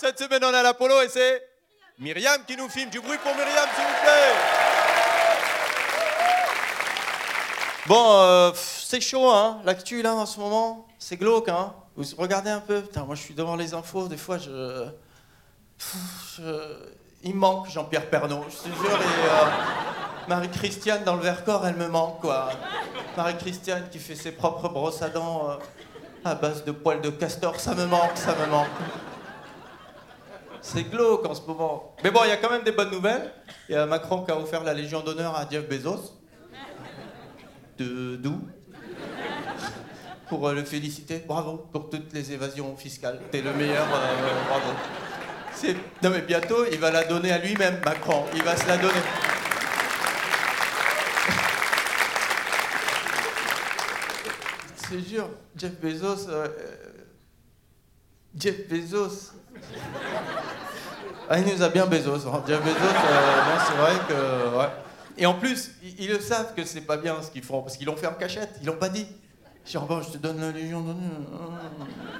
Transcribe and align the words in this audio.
Cette 0.00 0.16
semaine, 0.16 0.44
on 0.44 0.52
est 0.52 0.56
à 0.56 0.62
l'Apollo 0.62 1.00
et 1.00 1.08
c'est 1.08 1.42
Myriam 1.98 2.44
qui 2.46 2.56
nous 2.56 2.68
filme. 2.68 2.88
Du 2.88 3.00
bruit 3.00 3.18
pour 3.18 3.34
Myriam, 3.34 3.66
s'il 3.74 3.84
vous 3.84 4.00
plaît. 4.00 4.32
Bon, 7.86 8.20
euh, 8.20 8.52
c'est 8.54 9.00
chaud, 9.00 9.28
hein, 9.28 9.60
l'actu 9.64 10.00
là 10.00 10.14
en 10.14 10.24
ce 10.24 10.38
moment. 10.38 10.86
C'est 11.00 11.16
glauque, 11.16 11.48
hein. 11.48 11.74
Vous 11.96 12.04
regardez 12.16 12.48
un 12.48 12.60
peu. 12.60 12.82
Putain, 12.82 13.02
moi 13.02 13.16
je 13.16 13.22
suis 13.22 13.34
devant 13.34 13.56
les 13.56 13.74
infos, 13.74 14.06
des 14.06 14.16
fois 14.16 14.38
je. 14.38 14.86
Il 17.24 17.34
manque 17.34 17.68
Jean-Pierre 17.68 18.08
Pernaut, 18.08 18.44
je 18.48 18.70
te 18.70 18.76
jure. 18.76 18.94
Euh, 18.94 19.46
Marie-Christiane 20.28 21.02
dans 21.02 21.16
le 21.16 21.22
Vercors, 21.22 21.66
elle 21.66 21.74
me 21.74 21.88
manque, 21.88 22.20
quoi. 22.20 22.50
Marie-Christiane 23.16 23.88
qui 23.90 23.98
fait 23.98 24.14
ses 24.14 24.30
propres 24.30 24.68
brosses 24.68 25.02
à 25.02 25.08
dents 25.08 25.50
euh, 25.50 25.56
à 26.24 26.36
base 26.36 26.64
de 26.64 26.70
poils 26.70 27.00
de 27.00 27.10
castor, 27.10 27.58
ça 27.58 27.74
me 27.74 27.86
manque, 27.86 28.16
ça 28.16 28.36
me 28.36 28.46
manque. 28.46 28.68
C'est 30.70 30.84
glauque 30.84 31.24
en 31.24 31.34
ce 31.34 31.40
moment. 31.46 31.96
Mais 32.04 32.10
bon, 32.10 32.20
il 32.24 32.28
y 32.28 32.32
a 32.32 32.36
quand 32.36 32.50
même 32.50 32.62
des 32.62 32.72
bonnes 32.72 32.90
nouvelles. 32.90 33.32
Il 33.70 33.74
y 33.74 33.78
a 33.78 33.86
Macron 33.86 34.22
qui 34.22 34.30
a 34.30 34.38
offert 34.38 34.62
la 34.64 34.74
Légion 34.74 35.00
d'honneur 35.00 35.34
à 35.34 35.48
Jeff 35.48 35.66
Bezos. 35.66 36.12
De 37.78 38.16
d'où? 38.16 38.38
Pour 40.28 40.46
euh, 40.46 40.52
le 40.52 40.64
féliciter. 40.64 41.24
Bravo 41.26 41.68
pour 41.72 41.88
toutes 41.88 42.12
les 42.12 42.32
évasions 42.32 42.76
fiscales. 42.76 43.18
T'es 43.30 43.40
le 43.40 43.54
meilleur. 43.54 43.86
euh, 43.86 44.44
bravo. 44.48 44.72
Non 46.02 46.10
mais 46.10 46.20
bientôt, 46.20 46.66
il 46.70 46.78
va 46.78 46.90
la 46.90 47.04
donner 47.04 47.32
à 47.32 47.38
lui-même, 47.38 47.80
Macron. 47.82 48.24
Il 48.34 48.42
va 48.42 48.54
se 48.54 48.68
la 48.68 48.76
donner. 48.76 49.00
C'est 54.76 55.00
jure, 55.00 55.30
Jeff 55.56 55.72
Bezos. 55.80 56.28
euh, 56.28 56.48
Jeff 58.36 58.68
Bezos. 58.68 59.32
Ah, 61.30 61.38
il 61.38 61.46
nous 61.54 61.62
a 61.62 61.68
bien 61.68 61.86
Bezos. 61.86 62.26
hein. 62.26 62.42
Jeff 62.46 62.60
Bezos, 62.62 62.76
euh, 62.78 63.56
c'est 63.66 63.74
vrai 63.76 63.92
que. 64.08 64.56
Ouais. 64.58 64.68
Et 65.18 65.26
en 65.26 65.34
plus, 65.34 65.72
ils, 65.98 66.08
le 66.08 66.20
savent 66.20 66.54
que 66.54 66.64
c'est 66.64 66.80
pas 66.82 66.96
bien 66.96 67.16
ce 67.22 67.30
qu'ils 67.30 67.42
font, 67.42 67.60
parce 67.62 67.76
qu'ils 67.76 67.86
l'ont 67.86 67.96
fait 67.96 68.06
en 68.06 68.14
cachette, 68.14 68.50
ils 68.62 68.66
l'ont 68.66 68.76
pas 68.76 68.88
dit. 68.88 69.06
Genre, 69.66 69.84
bon, 69.84 70.00
je 70.00 70.10
te 70.10 70.16
donne 70.18 70.40
la 70.40 70.50
Légion 70.52 70.80
d'honneur. 70.80 71.10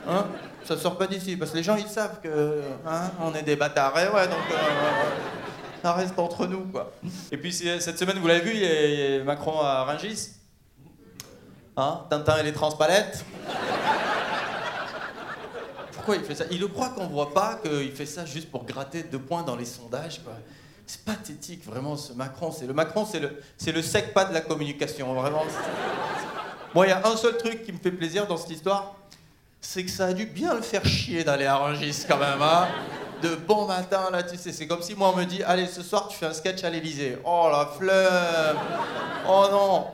Hein 0.06 0.27
Ça 0.64 0.77
sort 0.77 0.98
pas 0.98 1.06
d'ici, 1.06 1.36
parce 1.36 1.52
que 1.52 1.56
les 1.56 1.62
gens, 1.62 1.77
ils 1.77 1.86
savent 1.88 2.20
que. 2.22 2.60
Hein, 2.86 3.10
on 3.22 3.34
est 3.34 3.42
des 3.42 3.56
bâtards. 3.56 3.98
Et 3.98 4.08
ouais, 4.08 4.27
donc. 4.27 4.36
euh, 4.52 4.56
ça 5.83 5.92
reste 5.94 6.18
entre 6.18 6.46
nous, 6.46 6.64
quoi. 6.66 6.92
Et 7.33 7.38
puis, 7.38 7.52
cette 7.52 7.98
semaine, 7.98 8.18
vous 8.18 8.27
l'avez 8.27 8.40
vu, 8.40 8.50
il 8.52 8.61
y 8.61 8.66
a- 8.66 8.86
il 8.86 9.16
y 9.16 9.20
a 9.20 9.24
Macron 9.24 9.61
à 9.61 9.84
Rungis? 9.84 10.30
Hein? 11.77 12.00
Tintin 12.11 12.36
et 12.38 12.42
les 12.42 12.52
transpalettes? 12.52 13.24
Il 16.51 16.61
le 16.61 16.69
croit 16.69 16.91
qu'on 16.91 17.06
voit 17.06 17.33
pas 17.33 17.61
qu'il 17.62 17.92
fait 17.92 18.06
ça 18.06 18.25
juste 18.25 18.51
pour 18.51 18.64
gratter 18.64 19.03
deux 19.03 19.19
points 19.19 19.42
dans 19.42 19.56
les 19.56 19.64
sondages. 19.64 20.20
C'est 20.87 21.05
pathétique, 21.05 21.64
vraiment, 21.67 21.97
ce 21.97 22.12
Macron. 22.14 22.51
C'est 22.51 22.67
le 22.67 22.73
Macron, 22.73 23.06
c'est 23.11 23.20
le, 23.20 23.41
c'est 23.59 23.73
le 23.73 23.83
sec 23.83 24.14
pas 24.14 24.25
de 24.25 24.33
la 24.33 24.41
communication, 24.41 25.12
vraiment. 25.14 25.45
Moi, 26.75 26.86
il 26.86 26.91
y 26.91 26.92
a 26.92 27.06
un 27.06 27.17
seul 27.17 27.36
truc 27.36 27.64
qui 27.64 27.73
me 27.73 27.79
fait 27.79 27.91
plaisir 27.91 28.27
dans 28.27 28.36
cette 28.36 28.51
histoire, 28.51 28.95
c'est 29.61 29.84
que 29.84 29.91
ça 29.91 30.06
a 30.06 30.12
dû 30.12 30.27
bien 30.27 30.55
le 30.55 30.62
faire 30.62 30.84
chier 30.84 31.25
d'aller 31.25 31.47
à 31.47 31.56
Rungis 31.56 32.05
quand 32.09 32.19
même, 32.19 32.41
hein. 32.41 32.69
De 33.23 33.34
bon 33.34 33.67
matin, 33.67 34.11
là, 34.12 34.23
tu 34.23 34.36
sais, 34.36 34.53
c'est 34.53 34.69
comme 34.69 34.81
si 34.81 34.95
moi 34.95 35.11
on 35.12 35.17
me 35.17 35.25
dit, 35.25 35.42
allez, 35.42 35.67
ce 35.67 35.83
soir 35.83 36.06
tu 36.09 36.17
fais 36.17 36.27
un 36.27 36.33
sketch 36.33 36.62
à 36.62 36.70
l'Elysée. 36.70 37.19
Oh 37.25 37.48
la 37.51 37.67
flemme 37.67 38.56
Oh 39.29 39.47
non 39.51 39.86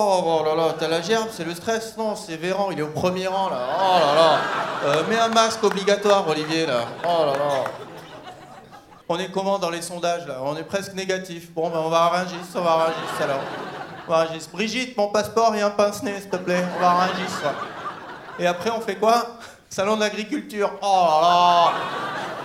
Oh, 0.00 0.22
oh 0.24 0.44
là 0.44 0.54
là, 0.54 0.74
t'as 0.78 0.86
la 0.86 1.02
gerbe, 1.02 1.26
c'est 1.32 1.42
le 1.44 1.54
stress 1.56 1.96
Non, 1.96 2.14
c'est 2.14 2.36
Véran, 2.36 2.70
il 2.70 2.78
est 2.78 2.82
au 2.82 2.88
premier 2.88 3.26
rang 3.26 3.48
là. 3.50 3.58
Oh 3.80 3.98
là 3.98 4.14
là 4.14 4.38
Euh, 4.84 5.02
Mets 5.08 5.18
un 5.18 5.28
masque 5.28 5.64
obligatoire, 5.64 6.28
Olivier, 6.28 6.66
là. 6.66 6.82
Oh 7.04 7.24
là 7.26 7.32
là 7.32 7.64
On 9.08 9.18
est 9.18 9.30
comment 9.32 9.58
dans 9.58 9.70
les 9.70 9.82
sondages 9.82 10.24
là? 10.28 10.36
On 10.44 10.56
est 10.56 10.62
presque 10.62 10.94
négatif. 10.94 11.50
Bon, 11.52 11.68
ben 11.68 11.80
on 11.80 11.88
va 11.88 12.08
Rungis, 12.10 12.36
on 12.54 12.60
va 12.60 12.74
Rungis 12.74 13.22
alors. 13.22 13.40
On 14.06 14.12
va. 14.12 14.26
Brigitte, 14.52 14.96
mon 14.96 15.08
passeport 15.08 15.52
et 15.56 15.62
un 15.62 15.70
pince-nez, 15.70 16.20
s'il 16.20 16.30
te 16.30 16.36
plaît. 16.36 16.64
On 16.76 16.80
va 16.80 16.90
Rungis. 16.90 17.22
ouais. 17.44 18.44
Et 18.44 18.46
après, 18.46 18.70
on 18.70 18.80
fait 18.80 18.96
quoi? 18.96 19.26
Salon 19.68 19.96
d'agriculture. 19.96 20.70
Oh 20.80 21.06
là 21.10 21.28
là 21.28 21.72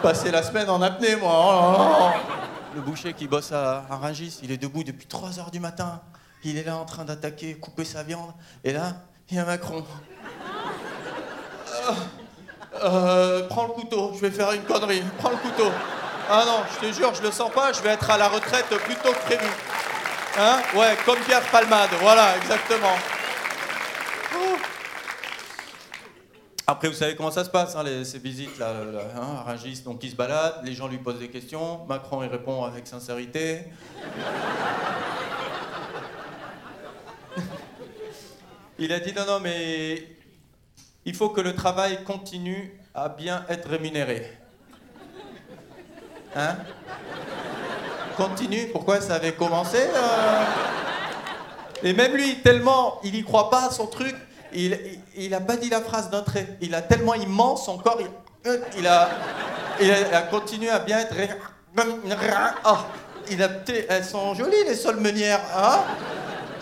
Passer 0.01 0.31
la 0.31 0.41
semaine 0.41 0.69
en 0.71 0.81
apnée, 0.81 1.15
moi. 1.17 1.31
Oh 1.35 1.51
là 1.51 1.77
là 2.09 2.13
Le 2.75 2.81
boucher 2.81 3.13
qui 3.13 3.27
bosse 3.27 3.51
à, 3.51 3.83
à 3.91 3.95
Rungis, 3.97 4.39
il 4.41 4.51
est 4.51 4.57
debout 4.57 4.83
depuis 4.83 5.05
3 5.05 5.37
heures 5.39 5.51
du 5.51 5.59
matin. 5.59 6.01
Il 6.45 6.57
est 6.57 6.63
là 6.63 6.77
en 6.77 6.85
train 6.85 7.05
d'attaquer, 7.05 7.55
couper 7.55 7.85
sa 7.85 8.03
viande. 8.03 8.31
Et 8.63 8.73
là, 8.73 8.93
il 9.29 9.37
y 9.37 9.39
a 9.39 9.45
Macron. 9.45 9.85
Euh, 11.85 11.91
euh, 12.83 13.47
prends 13.47 13.67
le 13.67 13.73
couteau, 13.73 14.11
je 14.15 14.21
vais 14.21 14.31
faire 14.31 14.51
une 14.51 14.63
connerie. 14.63 15.03
Prends 15.19 15.29
le 15.29 15.37
couteau. 15.37 15.71
Ah 16.29 16.43
non, 16.45 16.63
je 16.73 16.87
te 16.87 16.93
jure, 16.93 17.13
je 17.13 17.21
le 17.21 17.31
sens 17.31 17.51
pas, 17.51 17.73
je 17.73 17.81
vais 17.81 17.89
être 17.89 18.09
à 18.09 18.17
la 18.17 18.27
retraite 18.29 18.67
plus 18.67 18.95
tôt 18.95 19.11
que 19.11 19.25
prévu. 19.25 19.49
Hein? 20.37 20.61
Ouais, 20.75 20.97
comme 21.05 21.19
Pierre 21.19 21.43
Palmade, 21.51 21.89
voilà, 22.01 22.37
exactement. 22.37 22.95
Après, 26.65 26.87
vous 26.87 26.93
savez 26.93 27.15
comment 27.15 27.29
ça 27.29 27.43
se 27.43 27.49
passe, 27.49 27.75
hein, 27.75 27.83
ces 28.05 28.19
visites 28.19 28.57
là, 28.57 28.71
là, 28.85 29.01
hein, 29.17 29.55
donc 29.83 30.01
il 30.01 30.11
se 30.11 30.15
balade, 30.15 30.61
les 30.63 30.73
gens 30.73 30.87
lui 30.87 30.97
posent 30.97 31.19
des 31.19 31.29
questions, 31.29 31.85
Macron 31.87 32.23
il 32.23 32.29
répond 32.29 32.63
avec 32.63 32.87
sincérité. 32.87 33.65
Il 38.83 38.91
a 38.91 38.99
dit 38.99 39.13
non, 39.13 39.25
non, 39.25 39.39
mais 39.39 40.07
il 41.05 41.15
faut 41.15 41.29
que 41.29 41.41
le 41.41 41.55
travail 41.55 42.03
continue 42.03 42.77
à 42.93 43.07
bien 43.09 43.45
être 43.49 43.69
rémunéré. 43.69 44.29
Hein? 46.35 46.57
Continue 48.17 48.67
Pourquoi 48.71 49.01
ça 49.01 49.15
avait 49.15 49.33
commencé 49.33 49.77
euh? 49.77 50.43
Et 51.83 51.93
même 51.93 52.13
lui, 52.13 52.41
tellement 52.41 52.99
il 53.03 53.15
y 53.15 53.23
croit 53.23 53.49
pas 53.49 53.67
à 53.67 53.71
son 53.71 53.87
truc, 53.87 54.15
il, 54.53 54.77
il, 55.15 55.33
a 55.33 55.41
pas 55.41 55.57
dit 55.57 55.69
la 55.69 55.81
phrase 55.81 56.09
d'entrée. 56.09 56.47
Il 56.61 56.75
a 56.75 56.81
tellement 56.81 57.13
immense 57.15 57.65
son 57.65 57.77
corps, 57.77 57.99
il, 58.77 58.87
a, 58.87 59.09
a, 60.13 60.21
continué 60.23 60.69
à 60.69 60.79
bien 60.79 60.99
être. 60.99 61.15
Oh, 62.65 62.77
il 63.31 63.41
a, 63.41 63.49
elles 63.89 64.05
sont 64.05 64.33
jolies 64.33 64.63
les 64.65 64.75
sols 64.75 64.99
meunières, 64.99 65.41
hein? 65.55 65.83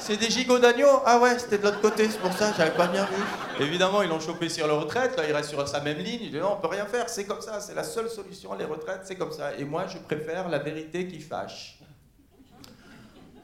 C'est 0.03 0.17
des 0.17 0.29
gigots 0.31 0.57
d'agneau 0.57 1.01
Ah 1.05 1.19
ouais, 1.19 1.37
c'était 1.37 1.59
de 1.59 1.63
l'autre 1.63 1.79
côté, 1.79 2.09
c'est 2.09 2.17
pour 2.19 2.33
ça, 2.33 2.51
j'avais 2.57 2.71
pas 2.71 2.87
bien 2.87 3.05
vu. 3.05 3.63
Évidemment, 3.63 4.01
ils 4.01 4.09
l'ont 4.09 4.19
chopé 4.19 4.49
sur 4.49 4.65
la 4.67 4.73
retraite, 4.73 5.15
là 5.15 5.23
il 5.27 5.33
reste 5.33 5.49
sur 5.51 5.67
sa 5.67 5.79
même 5.79 5.97
ligne, 5.99 6.19
il 6.23 6.31
dit 6.31 6.37
non, 6.39 6.53
on 6.57 6.61
peut 6.61 6.67
rien 6.67 6.85
faire, 6.87 7.07
c'est 7.07 7.25
comme 7.25 7.41
ça, 7.41 7.59
c'est 7.61 7.75
la 7.75 7.83
seule 7.83 8.09
solution, 8.09 8.53
les 8.55 8.65
retraites, 8.65 9.01
c'est 9.03 9.15
comme 9.15 9.31
ça. 9.31 9.51
Et 9.59 9.63
moi, 9.63 9.85
je 9.87 9.99
préfère 9.99 10.49
la 10.49 10.57
vérité 10.57 11.07
qui 11.07 11.19
fâche. 11.19 11.77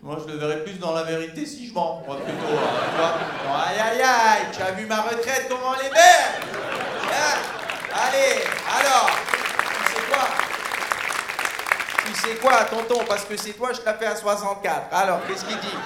Moi, 0.01 0.17
je 0.25 0.31
le 0.31 0.37
verrais 0.39 0.63
plus 0.63 0.79
dans 0.79 0.93
la 0.93 1.03
vérité 1.03 1.45
si 1.45 1.67
je 1.67 1.73
mens, 1.73 2.01
moi, 2.07 2.17
plutôt. 2.17 2.57
hein, 2.57 3.13
aïe, 3.67 3.79
aïe, 3.79 4.01
aïe, 4.01 4.45
tu 4.51 4.61
as 4.61 4.71
vu 4.71 4.85
ma 4.87 5.01
retraite, 5.01 5.45
comment 5.49 5.75
elle 5.79 5.85
est 5.87 5.91
Hein 7.11 7.37
Allez, 7.93 8.41
alors, 8.79 9.09
tu 9.85 9.91
sais 9.93 10.01
quoi? 10.09 10.27
Tu 12.05 12.13
sais 12.15 12.35
quoi, 12.35 12.63
tonton? 12.65 13.03
Parce 13.07 13.25
que 13.25 13.37
c'est 13.37 13.53
toi, 13.53 13.69
je 13.73 13.79
te 13.79 13.85
la 13.85 13.93
fais 13.93 14.05
à 14.07 14.15
64. 14.15 14.87
Alors, 14.91 15.19
qu'est-ce 15.27 15.45
qu'il 15.45 15.57
dit? 15.59 15.77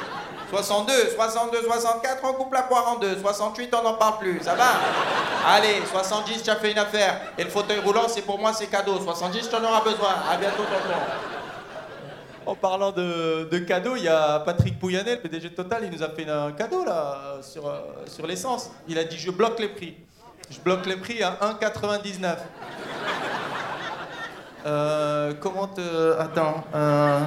62, 0.52 0.94
62, 1.16 1.64
64, 1.64 2.20
on 2.26 2.34
coupe 2.34 2.54
la 2.54 2.64
poire 2.64 2.88
en 2.90 3.00
deux. 3.00 3.18
68, 3.20 3.74
on 3.74 3.84
n'en 3.84 3.94
parle 3.94 4.20
plus, 4.20 4.40
ça 4.44 4.54
va? 4.54 4.66
Allez, 5.48 5.82
70, 5.90 6.44
tu 6.44 6.50
as 6.50 6.58
fait 6.58 6.72
une 6.74 6.78
affaire. 6.78 7.22
Et 7.38 7.44
le 7.44 7.50
fauteuil 7.50 7.80
roulant, 7.80 8.08
c'est 8.08 8.22
pour 8.22 8.38
moi, 8.38 8.52
c'est 8.54 8.68
cadeau. 8.68 9.00
70, 9.00 9.50
tu 9.50 9.56
en 9.56 9.64
auras 9.64 9.82
besoin. 9.82 10.14
À 10.30 10.36
bientôt, 10.38 10.64
tonton. 10.64 11.00
En 12.46 12.56
parlant 12.56 12.92
de, 12.92 13.48
de 13.50 13.58
cadeaux, 13.60 13.96
il 13.96 14.04
y 14.04 14.08
a 14.10 14.40
Patrick 14.40 14.78
Pouyanné, 14.80 15.12
le 15.16 15.22
PDG 15.22 15.50
de 15.50 15.56
Total, 15.56 15.84
il 15.86 15.92
nous 15.92 16.04
a 16.04 16.10
fait 16.10 16.28
un 16.28 16.52
cadeau 16.52 16.84
là 16.84 17.38
sur, 17.42 17.68
euh, 17.68 17.80
sur 18.08 18.28
l'essence. 18.28 18.72
Il 18.88 18.98
a 18.98 19.04
dit 19.04 19.18
je 19.18 19.32
bloque 19.32 19.60
les 19.60 19.70
prix. 19.70 19.96
Je 20.50 20.60
bloque 20.60 20.86
les 20.86 20.98
prix 20.98 21.24
à 21.24 21.38
1,99. 21.62 22.36
Euh, 24.66 25.34
comment 25.40 25.68
te. 25.68 26.18
Attends. 26.20 26.64
euh, 26.76 27.20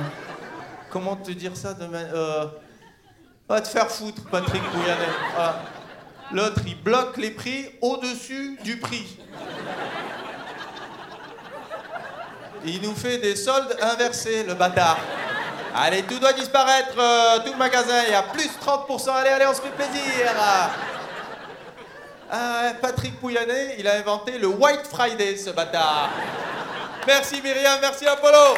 comment 0.91 1.17
te 1.17 1.31
dire 1.33 1.57
ça 1.57 1.75
de 1.75 1.85
Va 3.49 3.61
te 3.61 3.69
faire 3.69 3.91
foutre, 3.91 4.23
Patrick. 4.31 4.63
Voilà. 4.73 5.61
L'autre, 6.33 6.61
il 6.67 6.81
bloque 6.81 7.17
les 7.19 7.31
prix 7.31 7.71
au-dessus 7.83 8.59
du 8.65 8.79
prix. 8.79 9.19
Il 12.65 12.81
nous 12.81 12.95
fait 12.95 13.19
des 13.19 13.37
soldes 13.37 13.77
inversés, 13.83 14.45
le 14.45 14.55
bâtard. 14.55 14.99
Allez, 15.77 16.03
tout 16.05 16.19
doit 16.19 16.33
disparaître, 16.33 16.97
euh, 16.99 17.41
tout 17.45 17.53
le 17.53 17.59
magasin, 17.59 18.05
il 18.07 18.13
y 18.13 18.15
a 18.15 18.23
plus 18.23 18.49
30%. 18.65 19.11
Allez, 19.11 19.31
allez, 19.31 19.47
on 19.47 19.55
se 19.55 19.61
fait 19.61 19.71
plaisir. 19.71 20.33
Ah, 22.31 22.73
Patrick 22.81 23.21
Pouyanné, 23.21 23.75
il 23.79 23.87
a 23.87 23.97
inventé 23.97 24.39
le 24.39 24.47
White 24.47 24.87
Friday, 24.91 25.37
ce 25.37 25.51
bâtard. 25.51 26.11
Merci 27.07 27.43
Myriam, 27.43 27.79
merci 27.83 28.07
Apollo. 28.07 28.57